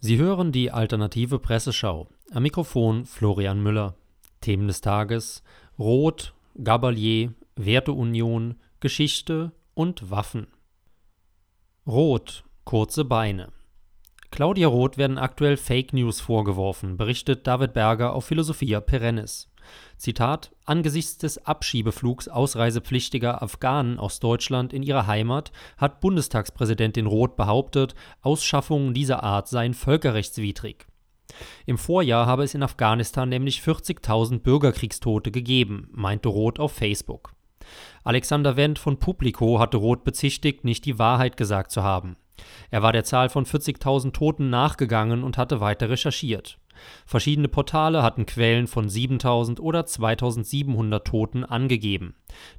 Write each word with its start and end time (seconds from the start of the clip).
Sie 0.00 0.18
hören 0.18 0.52
die 0.52 0.70
alternative 0.70 1.38
Presseschau. 1.38 2.08
Am 2.32 2.42
Mikrofon 2.42 3.06
Florian 3.06 3.62
Müller. 3.62 3.94
Themen 4.40 4.68
des 4.68 4.80
Tages: 4.80 5.42
Rot, 5.78 6.34
Gabalier, 6.62 7.32
Werteunion, 7.56 8.56
Geschichte 8.80 9.52
und 9.74 10.10
Waffen. 10.10 10.48
Rot, 11.86 12.44
kurze 12.64 13.04
Beine. 13.04 13.48
Claudia 14.30 14.68
Roth 14.68 14.98
werden 14.98 15.18
aktuell 15.18 15.56
Fake 15.56 15.92
News 15.92 16.20
vorgeworfen, 16.20 16.96
berichtet 16.96 17.46
David 17.46 17.72
Berger 17.72 18.12
auf 18.12 18.26
Philosophia 18.26 18.80
Perennis. 18.80 19.48
Zitat: 19.96 20.52
Angesichts 20.64 21.18
des 21.18 21.44
Abschiebeflugs 21.46 22.28
ausreisepflichtiger 22.28 23.42
Afghanen 23.42 23.98
aus 23.98 24.20
Deutschland 24.20 24.72
in 24.72 24.82
ihre 24.82 25.06
Heimat 25.06 25.52
hat 25.76 26.00
Bundestagspräsidentin 26.00 27.06
Roth 27.06 27.36
behauptet, 27.36 27.94
Ausschaffungen 28.22 28.94
dieser 28.94 29.22
Art 29.22 29.48
seien 29.48 29.74
völkerrechtswidrig. 29.74 30.86
Im 31.66 31.78
Vorjahr 31.78 32.26
habe 32.26 32.44
es 32.44 32.54
in 32.54 32.62
Afghanistan 32.62 33.28
nämlich 33.28 33.60
40.000 33.60 34.40
Bürgerkriegstote 34.40 35.30
gegeben, 35.30 35.88
meinte 35.92 36.28
Roth 36.28 36.60
auf 36.60 36.72
Facebook. 36.72 37.34
Alexander 38.04 38.56
Wendt 38.56 38.78
von 38.78 38.98
Publico 38.98 39.58
hatte 39.58 39.76
Roth 39.76 40.04
bezichtigt, 40.04 40.64
nicht 40.64 40.84
die 40.84 40.98
Wahrheit 40.98 41.36
gesagt 41.36 41.72
zu 41.72 41.82
haben. 41.82 42.16
Er 42.70 42.82
war 42.82 42.92
der 42.92 43.04
Zahl 43.04 43.28
von 43.28 43.44
40.000 43.44 44.12
Toten 44.12 44.50
nachgegangen 44.50 45.24
und 45.24 45.38
hatte 45.38 45.60
weiter 45.60 45.88
recherchiert. 45.88 46.58
Verschiedene 47.06 47.48
Portale 47.48 48.02
hatten 48.02 48.26
Quellen 48.26 48.66
von 48.66 48.88
7000 48.88 49.60
oder 49.60 49.86
2700 49.86 51.06
Toten 51.06 51.44
angegeben. 51.44 52.14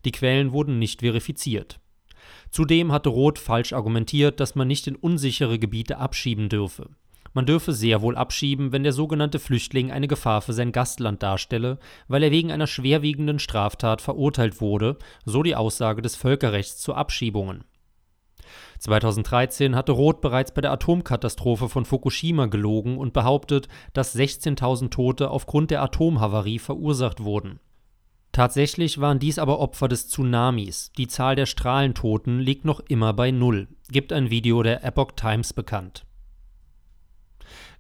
Die 0.06 0.12
Quellen 0.12 0.52
wurden 0.52 0.80
nicht 0.80 1.02
verifiziert. 1.02 1.80
Zudem 2.52 2.92
hatte 2.92 3.10
Roth 3.10 3.40
falsch 3.40 3.74
argumentiert, 3.74 4.40
dass 4.40 4.56
man 4.56 4.68
nicht 4.68 4.88
in 4.88 4.96
unsichere 4.96 5.60
Gebiete 5.60 5.98
abschieben 5.98 6.50
dürfe. 6.50 6.90
Man 7.34 7.46
dürfe 7.46 7.74
sehr 7.74 8.02
wohl 8.02 8.16
abschieben, 8.16 8.72
wenn 8.72 8.84
der 8.84 8.94
sogenannte 8.94 9.38
Flüchtling 9.38 9.92
eine 9.92 10.08
Gefahr 10.08 10.42
für 10.42 10.54
sein 10.54 10.72
Gastland 10.72 11.22
darstelle, 11.22 11.78
weil 12.08 12.24
er 12.24 12.32
wegen 12.32 12.52
einer 12.52 12.68
schwerwiegenden 12.68 13.38
Straftat 13.38 14.02
verurteilt 14.02 14.60
wurde, 14.60 14.98
so 15.26 15.44
die 15.44 15.56
Aussage 15.56 16.02
des 16.02 16.16
Völkerrechts 16.16 16.78
zu 16.78 16.96
Abschiebungen. 16.96 17.64
2013 18.80 19.76
hatte 19.76 19.92
Roth 19.92 20.22
bereits 20.22 20.54
bei 20.54 20.62
der 20.62 20.72
Atomkatastrophe 20.72 21.70
von 21.70 21.86
Fukushima 21.86 22.46
gelogen 22.48 22.98
und 22.98 23.14
behauptet, 23.14 23.68
dass 23.94 24.16
16.000 24.16 24.90
Tote 24.90 25.30
aufgrund 25.30 25.72
der 25.72 25.82
Atomhavarie 25.82 26.60
verursacht 26.60 27.24
wurden. 27.24 27.60
Tatsächlich 28.32 29.02
waren 29.02 29.18
dies 29.18 29.40
aber 29.40 29.60
Opfer 29.60 29.88
des 29.88 30.10
Tsunamis. 30.10 30.92
Die 30.98 31.08
Zahl 31.08 31.36
der 31.36 31.48
Strahlentoten 31.48 32.40
liegt 32.40 32.66
noch 32.66 32.82
immer 32.82 33.14
bei 33.14 33.32
Null, 33.32 33.68
gibt 33.90 34.14
ein 34.14 34.30
Video 34.30 34.62
der 34.62 34.84
Epoch 34.84 35.14
Times 35.16 35.54
bekannt. 35.54 36.06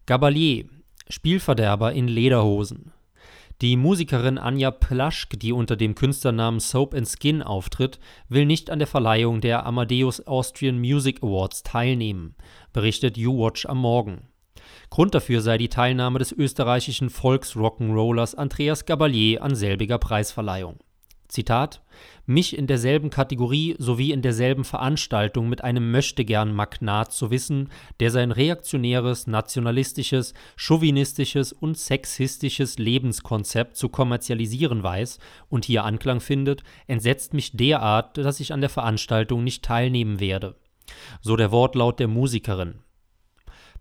Gabalier, 0.07 0.65
Spielverderber 1.09 1.93
in 1.93 2.07
Lederhosen. 2.07 2.91
Die 3.61 3.75
Musikerin 3.75 4.37
Anja 4.37 4.69
Plaschk, 4.69 5.39
die 5.39 5.51
unter 5.51 5.75
dem 5.75 5.95
Künstlernamen 5.95 6.59
Soap 6.59 6.93
and 6.93 7.07
Skin 7.07 7.41
auftritt, 7.41 7.99
will 8.29 8.45
nicht 8.45 8.69
an 8.69 8.77
der 8.77 8.87
Verleihung 8.87 9.41
der 9.41 9.65
Amadeus 9.65 10.27
Austrian 10.27 10.77
Music 10.77 11.23
Awards 11.23 11.63
teilnehmen, 11.63 12.35
berichtet 12.71 13.17
YouWatch 13.17 13.65
am 13.65 13.79
Morgen. 13.79 14.27
Grund 14.91 15.15
dafür 15.15 15.41
sei 15.41 15.57
die 15.57 15.69
Teilnahme 15.69 16.19
des 16.19 16.31
österreichischen 16.31 17.09
Volksrock'n'Rollers 17.09 18.35
Andreas 18.35 18.85
Gabalier 18.85 19.41
an 19.41 19.55
selbiger 19.55 19.97
Preisverleihung 19.97 20.77
Zitat, 21.27 21.81
mich 22.25 22.57
in 22.57 22.67
derselben 22.67 23.09
Kategorie 23.09 23.75
sowie 23.79 24.11
in 24.11 24.21
derselben 24.21 24.63
Veranstaltung 24.63 25.49
mit 25.49 25.63
einem 25.63 25.91
Möchtegern-Magnat 25.91 27.11
zu 27.11 27.31
wissen, 27.31 27.69
der 27.99 28.11
sein 28.11 28.31
reaktionäres, 28.31 29.27
nationalistisches, 29.27 30.33
chauvinistisches 30.55 31.51
und 31.51 31.77
sexistisches 31.77 32.77
Lebenskonzept 32.77 33.75
zu 33.75 33.89
kommerzialisieren 33.89 34.83
weiß 34.83 35.19
und 35.49 35.65
hier 35.65 35.83
Anklang 35.83 36.21
findet, 36.21 36.63
entsetzt 36.87 37.33
mich 37.33 37.51
derart, 37.51 38.17
dass 38.17 38.39
ich 38.39 38.53
an 38.53 38.61
der 38.61 38.69
Veranstaltung 38.69 39.43
nicht 39.43 39.63
teilnehmen 39.63 40.19
werde. 40.19 40.55
So 41.21 41.35
der 41.35 41.51
Wortlaut 41.51 41.99
der 41.99 42.07
Musikerin. 42.07 42.75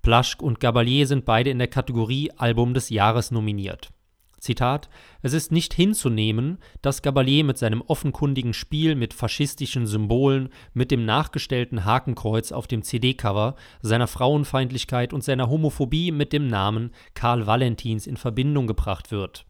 Plaschk 0.03 0.43
und 0.43 0.61
Gabalier 0.61 1.07
sind 1.07 1.25
beide 1.25 1.51
in 1.51 1.59
der 1.59 1.69
Kategorie 1.69 2.31
Album 2.37 2.75
des 2.75 2.91
Jahres 2.91 3.31
nominiert 3.31 3.91
Zitat: 4.39 4.89
Es 5.23 5.33
ist 5.33 5.51
nicht 5.51 5.73
hinzunehmen, 5.73 6.59
dass 6.83 7.03
Gabalier 7.03 7.43
mit 7.45 7.59
seinem 7.59 7.81
offenkundigen 7.81 8.53
Spiel 8.53 8.95
mit 8.95 9.15
faschistischen 9.15 9.87
Symbolen, 9.87 10.51
mit 10.75 10.91
dem 10.91 11.05
nachgestellten 11.05 11.85
Hakenkreuz 11.85 12.53
auf 12.53 12.67
dem 12.67 12.83
CD-Cover, 12.83 13.57
seiner 13.81 14.07
Frauenfeindlichkeit 14.07 15.13
und 15.13 15.25
seiner 15.25 15.49
Homophobie 15.49 16.13
mit 16.13 16.33
dem 16.33 16.49
Namen 16.49 16.93
Karl 17.15 17.47
Valentins 17.47 18.07
in 18.07 18.17
Verbindung 18.17 18.67
gebracht 18.67 19.11
wird, 19.11 19.47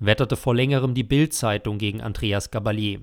wetterte 0.00 0.36
vor 0.36 0.54
längerem 0.54 0.94
die 0.94 1.04
Bild-Zeitung 1.04 1.78
gegen 1.78 2.00
Andreas 2.00 2.50
Gabalier. 2.50 3.00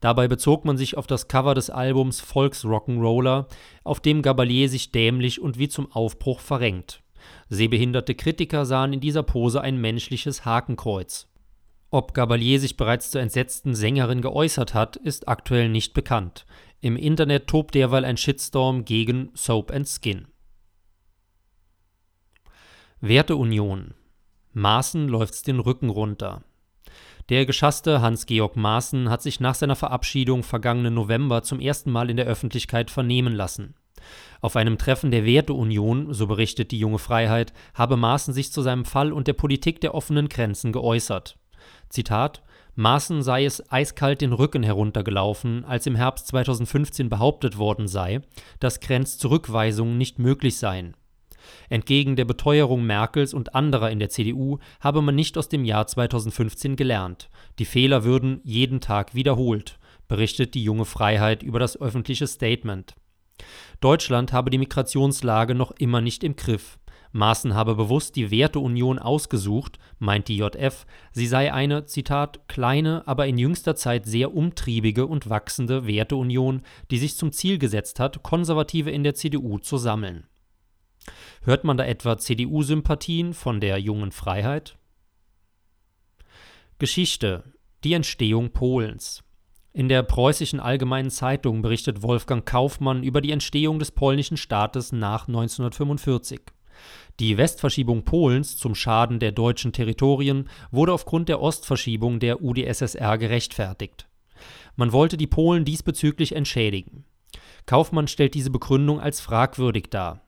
Dabei 0.00 0.28
bezog 0.28 0.64
man 0.64 0.76
sich 0.76 0.96
auf 0.96 1.06
das 1.06 1.28
Cover 1.28 1.54
des 1.54 1.70
Albums 1.70 2.22
Volksrock'n'Roller, 2.22 3.46
auf 3.84 4.00
dem 4.00 4.20
Gabalier 4.20 4.68
sich 4.68 4.92
dämlich 4.92 5.40
und 5.40 5.58
wie 5.58 5.68
zum 5.68 5.90
Aufbruch 5.92 6.40
verrenkt 6.40 7.02
Sehbehinderte 7.48 8.14
Kritiker 8.14 8.64
sahen 8.64 8.92
in 8.92 9.00
dieser 9.00 9.22
Pose 9.22 9.60
ein 9.60 9.80
menschliches 9.80 10.44
Hakenkreuz. 10.44 11.28
Ob 11.90 12.14
Gabalier 12.14 12.60
sich 12.60 12.76
bereits 12.76 13.10
zur 13.10 13.20
entsetzten 13.20 13.74
Sängerin 13.74 14.22
geäußert 14.22 14.74
hat, 14.74 14.96
ist 14.96 15.28
aktuell 15.28 15.68
nicht 15.68 15.92
bekannt. 15.92 16.46
Im 16.80 16.96
Internet 16.96 17.48
tobt 17.48 17.74
derweil 17.74 18.04
ein 18.04 18.16
Shitstorm 18.16 18.84
gegen 18.84 19.30
Soap 19.34 19.72
and 19.72 19.88
Skin. 19.88 20.28
Werteunion. 23.00 23.94
Maaßen 24.52 25.08
läuft's 25.08 25.42
den 25.42 25.58
Rücken 25.58 25.90
runter. 25.90 26.42
Der 27.28 27.46
geschasste 27.46 28.00
Hans-Georg 28.00 28.56
Maaßen 28.56 29.08
hat 29.08 29.22
sich 29.22 29.40
nach 29.40 29.54
seiner 29.54 29.76
Verabschiedung 29.76 30.42
vergangenen 30.42 30.94
November 30.94 31.42
zum 31.42 31.60
ersten 31.60 31.90
Mal 31.90 32.10
in 32.10 32.16
der 32.16 32.26
Öffentlichkeit 32.26 32.90
vernehmen 32.90 33.32
lassen. 33.32 33.74
Auf 34.40 34.56
einem 34.56 34.78
Treffen 34.78 35.10
der 35.10 35.24
Werteunion, 35.24 36.12
so 36.12 36.26
berichtet 36.26 36.70
die 36.70 36.78
junge 36.78 36.98
Freiheit, 36.98 37.52
habe 37.74 37.96
Maaßen 37.96 38.32
sich 38.34 38.52
zu 38.52 38.62
seinem 38.62 38.84
Fall 38.84 39.12
und 39.12 39.26
der 39.26 39.34
Politik 39.34 39.80
der 39.80 39.94
offenen 39.94 40.28
Grenzen 40.28 40.72
geäußert. 40.72 41.38
Zitat 41.88 42.42
Maaßen 42.76 43.22
sei 43.22 43.44
es 43.44 43.70
eiskalt 43.70 44.20
den 44.20 44.32
Rücken 44.32 44.62
heruntergelaufen, 44.62 45.64
als 45.64 45.86
im 45.86 45.96
Herbst 45.96 46.28
2015 46.28 47.08
behauptet 47.08 47.58
worden 47.58 47.88
sei, 47.88 48.22
dass 48.58 48.80
Grenzzurückweisungen 48.80 49.98
nicht 49.98 50.18
möglich 50.18 50.56
seien. 50.56 50.94
Entgegen 51.68 52.16
der 52.16 52.24
Beteuerung 52.24 52.84
Merkels 52.84 53.34
und 53.34 53.54
anderer 53.54 53.90
in 53.90 53.98
der 53.98 54.08
CDU 54.08 54.58
habe 54.80 55.02
man 55.02 55.14
nicht 55.14 55.36
aus 55.36 55.48
dem 55.48 55.64
Jahr 55.64 55.86
2015 55.86 56.76
gelernt. 56.76 57.28
Die 57.58 57.64
Fehler 57.64 58.04
würden 58.04 58.40
jeden 58.44 58.80
Tag 58.80 59.14
wiederholt, 59.14 59.78
berichtet 60.08 60.54
die 60.54 60.64
junge 60.64 60.84
Freiheit 60.84 61.42
über 61.42 61.58
das 61.58 61.80
öffentliche 61.80 62.26
Statement. 62.26 62.94
Deutschland 63.80 64.32
habe 64.32 64.50
die 64.50 64.58
Migrationslage 64.58 65.54
noch 65.54 65.72
immer 65.72 66.00
nicht 66.00 66.24
im 66.24 66.36
Griff. 66.36 66.78
Maaßen 67.12 67.54
habe 67.54 67.74
bewusst 67.74 68.14
die 68.14 68.30
Werteunion 68.30 68.98
ausgesucht, 68.98 69.78
meint 69.98 70.28
die 70.28 70.36
JF, 70.36 70.86
sie 71.12 71.26
sei 71.26 71.52
eine, 71.52 71.84
Zitat, 71.86 72.46
kleine, 72.46 73.02
aber 73.06 73.26
in 73.26 73.36
jüngster 73.36 73.74
Zeit 73.74 74.06
sehr 74.06 74.34
umtriebige 74.34 75.06
und 75.06 75.28
wachsende 75.28 75.86
Werteunion, 75.86 76.62
die 76.90 76.98
sich 76.98 77.16
zum 77.16 77.32
Ziel 77.32 77.58
gesetzt 77.58 77.98
hat, 77.98 78.22
Konservative 78.22 78.90
in 78.90 79.02
der 79.02 79.14
CDU 79.14 79.58
zu 79.58 79.76
sammeln. 79.76 80.26
Hört 81.42 81.64
man 81.64 81.76
da 81.76 81.84
etwa 81.84 82.18
CDU-Sympathien 82.18 83.34
von 83.34 83.60
der 83.60 83.78
jungen 83.78 84.12
Freiheit? 84.12 84.78
Geschichte 86.78 87.54
Die 87.82 87.94
Entstehung 87.94 88.52
Polens 88.52 89.24
in 89.72 89.88
der 89.88 90.02
Preußischen 90.02 90.58
Allgemeinen 90.58 91.10
Zeitung 91.10 91.62
berichtet 91.62 92.02
Wolfgang 92.02 92.44
Kaufmann 92.44 93.04
über 93.04 93.20
die 93.20 93.30
Entstehung 93.30 93.78
des 93.78 93.92
polnischen 93.92 94.36
Staates 94.36 94.90
nach 94.90 95.28
1945. 95.28 96.40
Die 97.20 97.36
Westverschiebung 97.36 98.04
Polens 98.04 98.56
zum 98.56 98.74
Schaden 98.74 99.20
der 99.20 99.32
deutschen 99.32 99.72
Territorien 99.72 100.48
wurde 100.70 100.92
aufgrund 100.92 101.28
der 101.28 101.40
Ostverschiebung 101.40 102.18
der 102.18 102.42
UdSSR 102.42 103.18
gerechtfertigt. 103.18 104.08
Man 104.74 104.92
wollte 104.92 105.16
die 105.16 105.26
Polen 105.26 105.64
diesbezüglich 105.64 106.34
entschädigen. 106.34 107.04
Kaufmann 107.66 108.08
stellt 108.08 108.34
diese 108.34 108.50
Begründung 108.50 109.00
als 109.00 109.20
fragwürdig 109.20 109.90
dar. 109.90 110.22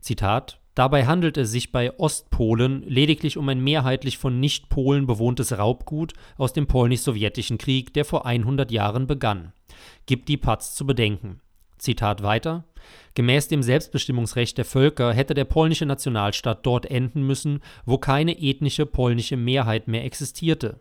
Zitat 0.00 0.61
Dabei 0.74 1.06
handelt 1.06 1.36
es 1.36 1.50
sich 1.50 1.70
bei 1.70 1.98
Ostpolen 1.98 2.82
lediglich 2.88 3.36
um 3.36 3.48
ein 3.48 3.62
mehrheitlich 3.62 4.16
von 4.16 4.40
Nicht-Polen 4.40 5.06
bewohntes 5.06 5.56
Raubgut 5.58 6.14
aus 6.38 6.54
dem 6.54 6.66
polnisch-sowjetischen 6.66 7.58
Krieg, 7.58 7.92
der 7.92 8.06
vor 8.06 8.24
100 8.24 8.70
Jahren 8.70 9.06
begann, 9.06 9.52
gibt 10.06 10.28
die 10.28 10.38
Paz 10.38 10.74
zu 10.74 10.86
bedenken. 10.86 11.40
Zitat 11.76 12.22
weiter: 12.22 12.64
Gemäß 13.14 13.48
dem 13.48 13.62
Selbstbestimmungsrecht 13.62 14.56
der 14.56 14.64
Völker 14.64 15.12
hätte 15.12 15.34
der 15.34 15.44
polnische 15.44 15.84
Nationalstaat 15.84 16.64
dort 16.64 16.86
enden 16.86 17.26
müssen, 17.26 17.60
wo 17.84 17.98
keine 17.98 18.40
ethnische 18.40 18.86
polnische 18.86 19.36
Mehrheit 19.36 19.88
mehr 19.88 20.04
existierte. 20.04 20.80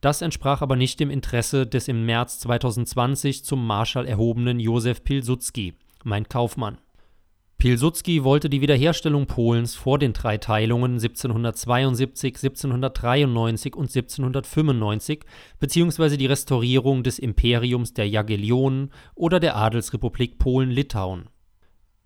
Das 0.00 0.22
entsprach 0.22 0.62
aber 0.62 0.76
nicht 0.76 1.00
dem 1.00 1.10
Interesse 1.10 1.66
des 1.66 1.88
im 1.88 2.06
März 2.06 2.38
2020 2.40 3.44
zum 3.44 3.66
Marschall 3.66 4.06
erhobenen 4.06 4.60
Józef 4.60 5.02
Pilsudski, 5.02 5.74
meint 6.04 6.30
Kaufmann. 6.30 6.78
Pilsudski 7.64 8.24
wollte 8.24 8.50
die 8.50 8.60
Wiederherstellung 8.60 9.24
Polens 9.24 9.74
vor 9.74 9.98
den 9.98 10.12
drei 10.12 10.36
Teilungen 10.36 10.96
1772, 10.96 12.34
1793 12.34 13.74
und 13.74 13.84
1795 13.84 15.24
bzw. 15.60 16.18
die 16.18 16.26
Restaurierung 16.26 17.02
des 17.02 17.18
Imperiums 17.18 17.94
der 17.94 18.06
Jagiellonen 18.06 18.90
oder 19.14 19.40
der 19.40 19.56
Adelsrepublik 19.56 20.38
Polen-Litauen. 20.38 21.30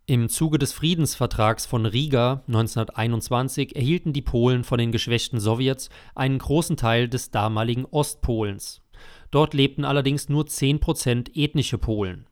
Im 0.07 0.29
Zuge 0.29 0.59
des 0.59 0.73
Friedensvertrags 0.73 1.67
von 1.67 1.87
Riga 1.87 2.45
1921 2.47 3.75
erhielten 3.75 4.13
die 4.13 4.23
Polen 4.23 4.63
von 4.63 4.79
den 4.79 4.93
geschwächten 4.93 5.41
Sowjets 5.41 5.89
einen 6.15 6.39
großen 6.39 6.77
Teil 6.77 7.09
des 7.09 7.33
damaligen 7.33 7.85
Ostpolens. 7.85 8.81
Dort 9.33 9.55
lebten 9.55 9.85
allerdings 9.85 10.29
nur 10.29 10.47
10 10.47 10.79
Prozent 10.79 11.37
ethnische 11.37 11.79
Polen 11.79 12.28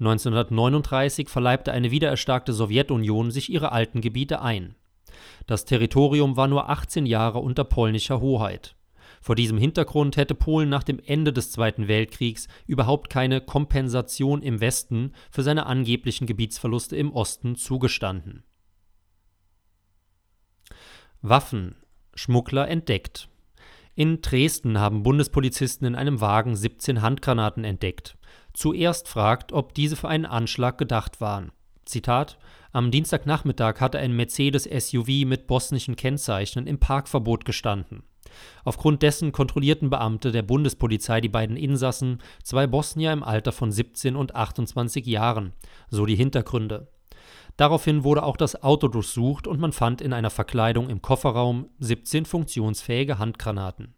1939 0.00 1.28
verleibte 1.28 1.72
eine 1.72 1.90
wiedererstarkte 1.90 2.52
Sowjetunion 2.52 3.30
sich 3.30 3.50
ihre 3.50 3.72
alten 3.72 4.00
Gebiete 4.00 4.40
ein. 4.40 4.76
Das 5.46 5.64
Territorium 5.64 6.36
war 6.36 6.46
nur 6.46 6.68
18 6.70 7.04
Jahre 7.04 7.40
unter 7.40 7.64
polnischer 7.64 8.20
Hoheit. 8.20 8.76
Vor 9.20 9.34
diesem 9.34 9.58
Hintergrund 9.58 10.16
hätte 10.16 10.36
Polen 10.36 10.68
nach 10.68 10.84
dem 10.84 11.00
Ende 11.04 11.32
des 11.32 11.50
Zweiten 11.50 11.88
Weltkriegs 11.88 12.46
überhaupt 12.66 13.10
keine 13.10 13.40
Kompensation 13.40 14.42
im 14.42 14.60
Westen 14.60 15.12
für 15.32 15.42
seine 15.42 15.66
angeblichen 15.66 16.26
Gebietsverluste 16.28 16.96
im 16.96 17.12
Osten 17.12 17.56
zugestanden. 17.56 18.44
Waffen 21.20 21.74
Schmuggler 22.14 22.68
entdeckt. 22.68 23.28
In 23.96 24.20
Dresden 24.20 24.78
haben 24.78 25.02
Bundespolizisten 25.02 25.88
in 25.88 25.94
einem 25.96 26.20
Wagen 26.20 26.54
17 26.54 27.02
Handgranaten 27.02 27.64
entdeckt 27.64 28.16
zuerst 28.58 29.06
fragt, 29.06 29.52
ob 29.52 29.72
diese 29.74 29.94
für 29.94 30.08
einen 30.08 30.26
Anschlag 30.26 30.78
gedacht 30.78 31.20
waren. 31.20 31.52
Zitat: 31.84 32.38
Am 32.72 32.90
Dienstagnachmittag 32.90 33.80
hatte 33.80 33.98
ein 33.98 34.16
Mercedes-SUV 34.16 35.24
mit 35.24 35.46
bosnischen 35.46 35.94
Kennzeichen 35.94 36.66
im 36.66 36.80
Parkverbot 36.80 37.44
gestanden. 37.44 38.02
Aufgrund 38.64 39.02
dessen 39.02 39.32
kontrollierten 39.32 39.90
Beamte 39.90 40.32
der 40.32 40.42
Bundespolizei 40.42 41.20
die 41.20 41.30
beiden 41.30 41.56
Insassen, 41.56 42.18
zwei 42.42 42.66
Bosnier 42.66 43.12
im 43.12 43.22
Alter 43.22 43.52
von 43.52 43.70
17 43.72 44.16
und 44.16 44.34
28 44.34 45.06
Jahren, 45.06 45.54
so 45.88 46.04
die 46.04 46.16
Hintergründe. 46.16 46.88
Daraufhin 47.56 48.04
wurde 48.04 48.24
auch 48.24 48.36
das 48.36 48.62
Auto 48.62 48.88
durchsucht 48.88 49.46
und 49.46 49.60
man 49.60 49.72
fand 49.72 50.00
in 50.00 50.12
einer 50.12 50.30
Verkleidung 50.30 50.90
im 50.90 51.00
Kofferraum 51.00 51.70
17 51.78 52.26
funktionsfähige 52.26 53.18
Handgranaten. 53.18 53.94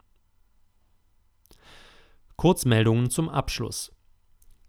Kurzmeldungen 2.36 3.10
zum 3.10 3.28
Abschluss. 3.28 3.92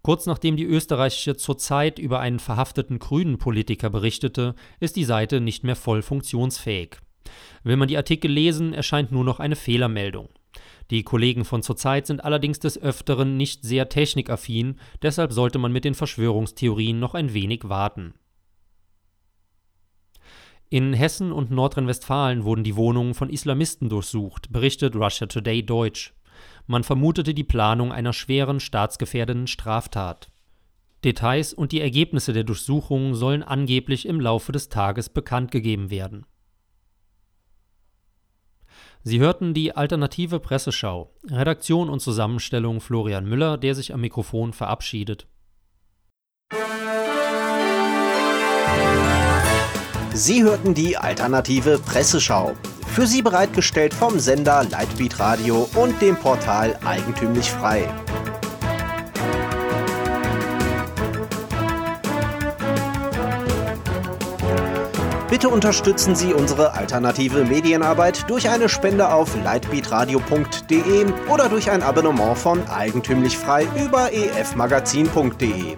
Kurz 0.04 0.26
nachdem 0.26 0.58
die 0.58 0.66
österreichische 0.66 1.38
Zurzeit 1.38 2.00
über 2.00 2.20
einen 2.20 2.40
verhafteten 2.40 2.98
grünen 2.98 3.38
Politiker 3.38 3.90
berichtete, 3.90 4.56
ist 4.80 4.96
die 4.96 5.06
Seite 5.06 5.42
nicht 5.42 5.64
mehr 5.64 5.76
voll 5.76 6.02
funktionsfähig. 6.02 6.98
Will 7.64 7.78
man 7.78 7.88
die 7.88 7.98
Artikel 7.98 8.32
lesen, 8.32 8.74
erscheint 8.74 9.12
nur 9.12 9.24
noch 9.24 9.40
eine 9.40 9.56
Fehlermeldung. 9.56 10.30
Die 10.90 11.04
Kollegen 11.04 11.46
von 11.46 11.62
Zurzeit 11.62 12.08
sind 12.08 12.26
allerdings 12.26 12.60
des 12.60 12.82
Öfteren 12.82 13.38
nicht 13.38 13.64
sehr 13.64 13.88
technikaffin, 13.88 14.78
deshalb 15.02 15.32
sollte 15.32 15.60
man 15.60 15.72
mit 15.72 15.86
den 15.86 15.94
Verschwörungstheorien 15.94 17.00
noch 17.00 17.14
ein 17.14 17.34
wenig 17.34 17.70
warten. 17.70 18.14
In 20.70 20.94
Hessen 20.94 21.32
und 21.32 21.52
Nordrhein-Westfalen 21.52 22.44
wurden 22.44 22.64
die 22.64 22.76
Wohnungen 22.76 23.14
von 23.14 23.30
Islamisten 23.30 23.90
durchsucht, 23.90 24.52
berichtet 24.52 24.96
Russia 24.96 25.28
Today 25.28 25.64
Deutsch. 25.64 26.14
Man 26.72 26.86
vermutete 26.86 27.34
die 27.34 27.44
Planung 27.44 27.92
einer 27.92 28.14
schweren 28.14 28.62
staatsgefährdenden 28.62 29.48
Straftat. 29.48 30.32
Details 31.04 31.54
und 31.54 31.74
die 31.74 31.82
Ergebnisse 31.82 32.32
der 32.32 32.46
Durchsuchungen 32.46 33.14
sollen 33.14 33.44
angeblich 33.44 34.06
im 34.06 34.22
Laufe 34.22 34.54
des 34.54 34.70
Tages 34.70 35.10
bekannt 35.10 35.52
gegeben 35.52 35.90
werden. 35.90 36.26
Sie 39.04 39.20
hörten 39.20 39.54
die 39.54 39.76
alternative 39.76 40.40
Presseschau. 40.40 41.14
Redaktion 41.30 41.90
und 41.90 42.00
Zusammenstellung 42.00 42.80
Florian 42.80 43.26
Müller, 43.26 43.58
der 43.58 43.76
sich 43.76 43.94
am 43.94 44.00
Mikrofon 44.00 44.54
verabschiedet. 44.54 45.28
Sie 50.14 50.42
hörten 50.42 50.74
die 50.74 50.96
alternative 50.96 51.80
Presseschau. 51.80 52.56
Für 52.92 53.08
Sie 53.08 53.22
bereitgestellt 53.22 53.94
vom 53.94 54.20
Sender 54.20 54.66
Lightbeat 54.70 55.18
Radio 55.18 55.70
und 55.76 56.02
dem 56.02 56.18
Portal 56.18 56.78
Eigentümlich 56.84 57.50
Frei. 57.50 57.88
Bitte 65.30 65.48
unterstützen 65.48 66.18
Sie 66.18 66.34
unsere 66.34 66.74
alternative 66.74 67.46
Medienarbeit 67.46 68.30
durch 68.30 68.50
eine 68.50 68.68
Spende 68.68 69.14
auf 69.14 69.38
lightbeatradio.de 69.42 71.06
oder 71.30 71.48
durch 71.48 71.72
ein 71.72 71.84
Abonnement 71.84 72.38
von 72.38 72.68
Eigentümlich 72.68 73.38
Frei 73.38 73.66
über 73.78 74.12
efmagazin.de. 74.12 75.78